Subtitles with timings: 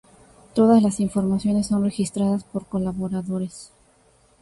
[0.55, 3.71] Todas las informaciones son registradas por colaboradores.